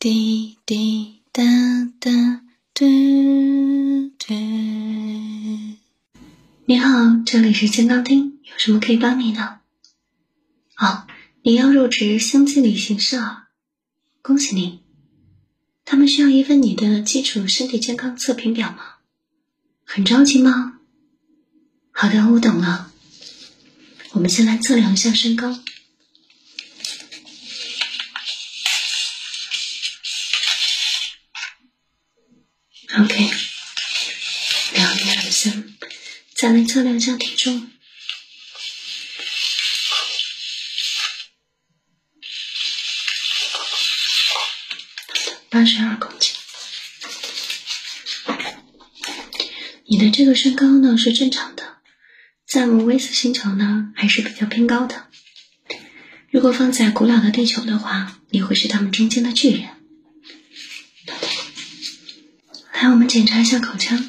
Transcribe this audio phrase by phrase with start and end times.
[0.00, 1.42] 滴滴答
[2.00, 2.10] 答，
[2.72, 2.86] 嘟
[4.18, 4.34] 嘟。
[6.64, 6.88] 你好，
[7.26, 9.60] 这里是健康厅，有什么可以帮你的？
[10.78, 11.06] 哦，
[11.42, 13.42] 你要入职星际旅行社，
[14.22, 14.80] 恭喜你！
[15.84, 18.94] 他们需要一份你的基础身体健康测评表吗？
[19.84, 20.78] 很着急吗？
[21.90, 22.90] 好的，我懂了。
[24.12, 25.58] 我们先来测量一下身高。
[32.88, 33.30] OK，
[34.72, 35.76] 两一二三，
[36.34, 37.70] 再来测量一下体重，
[45.48, 46.34] 八十二公斤。
[49.86, 51.78] 你的这个身高呢是正常的，
[52.46, 55.08] 在我们威斯星球呢还是比较偏高的。
[56.30, 59.79] 如果放在古老的地球的话，你会是他们中间的巨人。
[62.80, 64.08] 来，我们检查一下口腔。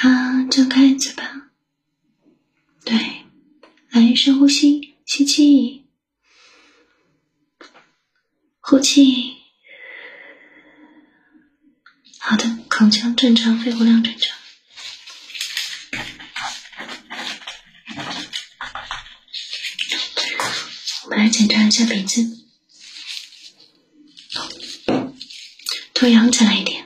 [0.00, 1.22] 啊，张开嘴巴。
[2.84, 2.96] 对，
[3.90, 5.86] 来深呼吸，吸气，
[8.58, 9.36] 呼气。
[12.18, 14.36] 好的，口腔正常，肺活量正常。
[21.04, 22.46] 我们来检查一下鼻子，
[25.94, 26.83] 头仰起来一点。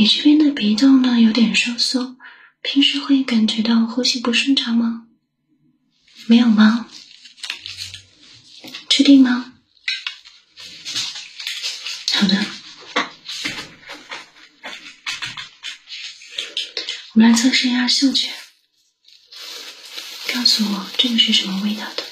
[0.00, 2.16] 你这边的鼻窦呢有点收缩，
[2.62, 5.06] 平时会感觉到呼吸不顺畅吗？
[6.24, 6.88] 没有吗？
[8.88, 9.52] 确定吗？
[12.12, 12.46] 好的，
[17.12, 18.30] 我们来测试一下嗅觉，
[20.32, 22.04] 告诉我这个是什么味道的？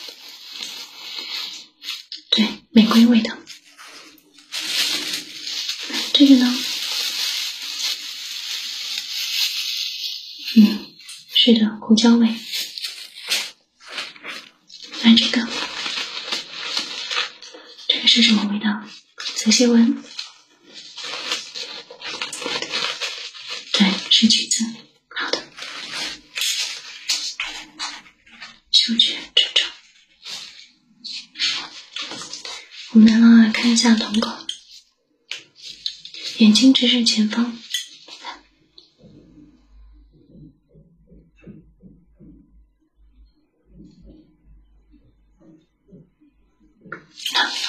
[2.29, 3.39] 对，玫瑰味的。
[6.13, 6.65] 这个呢？
[11.49, 12.27] 是的，胡椒味。
[15.03, 15.49] 来这个，
[17.89, 18.87] 这个是什么味道？
[19.35, 20.05] 仔细闻。
[23.73, 24.63] 对，是橘子。
[25.09, 25.43] 好的，
[28.71, 29.71] 嗅觉正常。
[32.91, 34.47] 我们来看一下瞳孔，
[36.37, 37.57] 眼睛直视前方。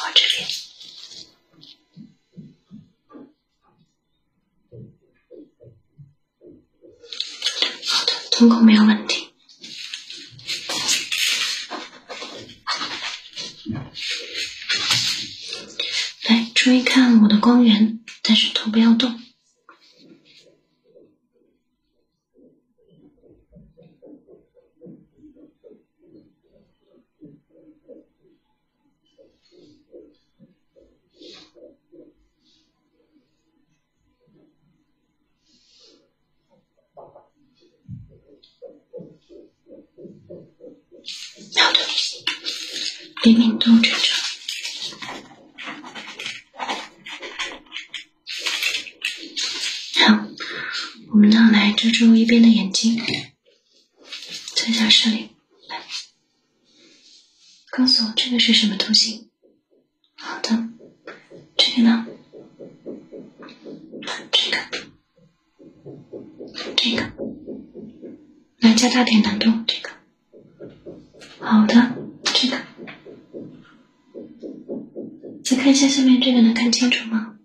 [0.02, 0.48] 我这边，
[8.40, 9.19] 好的，瞳孔没有问题。
[43.24, 44.18] 灵敏度正常。
[50.07, 50.25] 好，
[51.12, 52.97] 我们呢来遮住一边的眼睛，
[54.56, 55.31] 测一下视力。
[55.68, 55.81] 来，
[57.72, 59.30] 告诉我这个是什么图形？
[60.16, 60.69] 好的，
[61.57, 62.07] 这个呢？
[64.31, 64.57] 这个，
[66.78, 67.12] 这个，
[68.59, 69.90] 来加大点难度，这个。
[71.41, 71.96] 好的，
[75.80, 77.38] 下下面这个，能看清楚吗？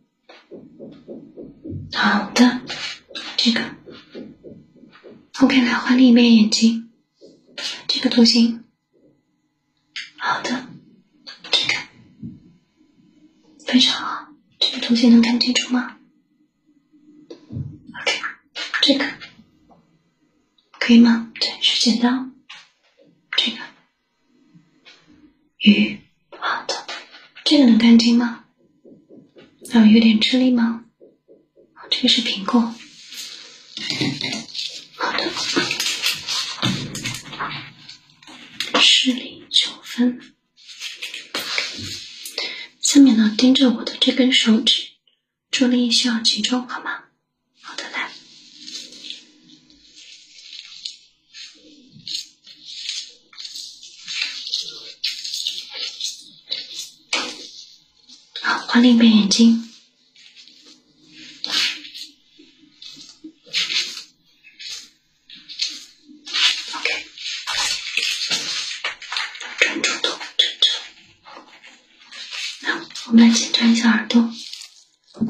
[1.93, 2.63] 好的，
[3.36, 3.60] 这个
[5.39, 6.91] ，OK，来换另一边眼睛，
[7.86, 8.65] 这个图形，
[10.16, 10.66] 好的，
[11.53, 11.75] 这个
[13.65, 15.97] 非常好，这个图形能看清楚吗
[17.30, 18.19] ？OK，
[18.83, 19.04] 这个
[20.80, 21.30] 可以吗？
[21.39, 22.30] 对，是剪刀，
[23.37, 23.59] 这个。
[25.59, 26.01] 鱼，
[27.44, 28.46] 这个能看清吗？
[29.72, 30.86] 啊，有点吃力吗？
[31.91, 32.74] 这个是苹果，
[34.96, 35.30] 好的，
[38.80, 40.18] 视力九分。
[42.80, 44.86] 下面呢，盯着我的这根手指，
[45.50, 47.04] 注意力需要集中，好吗？
[47.60, 48.03] 好的，来。
[58.74, 59.71] 换另一边眼睛。
[66.72, 67.04] OK，
[69.60, 70.66] 专注度，专注。
[72.66, 72.72] 好，
[73.06, 74.28] 我们来检查一下耳朵。
[75.12, 75.20] 这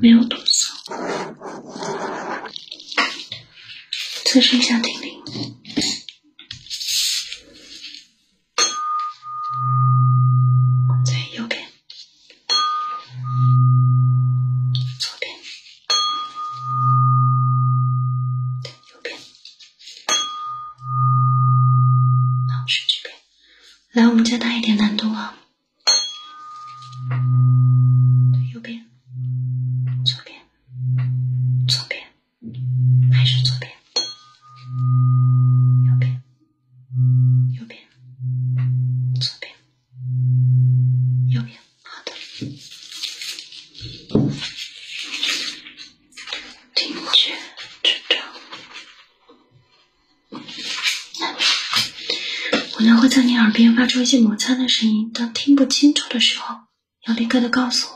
[0.00, 0.72] 没有堵塞。
[4.24, 5.05] 测试一下听力。
[53.16, 56.54] 在你耳边发出一些摩擦的声音，当听不清楚的时候，
[57.06, 57.95] 要立刻的告诉我。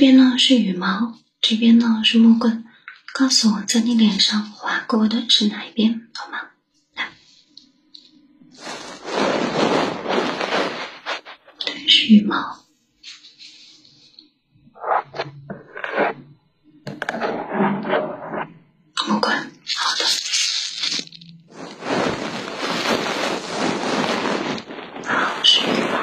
[0.00, 2.64] 边呢是羽毛，这边呢是木棍，
[3.12, 6.38] 告诉我在你脸上划过的是哪一边，好吗？
[6.94, 7.10] 来，
[11.58, 12.64] 对，是羽毛。
[19.06, 19.36] 木棍，
[19.76, 20.04] 好的。
[25.04, 25.62] 好，是羽
[25.92, 26.00] 毛。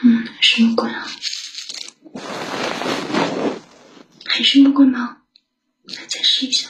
[0.00, 1.04] 嗯，是木棍啊。
[4.38, 5.16] 还是木棍吗？
[5.82, 6.68] 来，再试一下。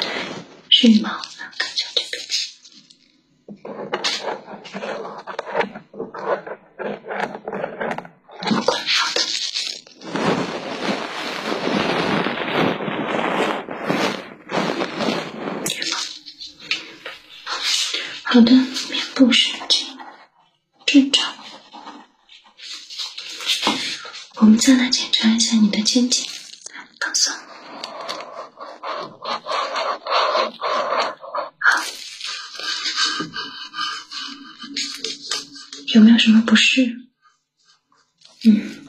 [0.00, 0.10] 对，
[0.68, 1.10] 是羽毛。
[1.10, 2.20] 来，看一下这边。
[8.50, 9.20] 木棍，好的。
[18.24, 19.96] 好的，面部是经
[20.84, 21.30] 正常。
[24.36, 26.26] 我们再来检查一下你的肩颈，
[27.00, 27.34] 放松。
[31.58, 31.82] 好，
[35.94, 36.94] 有没有什么不适？
[38.44, 38.86] 嗯。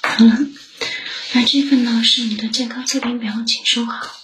[0.00, 0.38] 好了，
[1.34, 4.17] 那这份呢是你的健康测评表，请收好。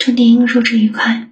[0.00, 1.28] 祝您入职愉快。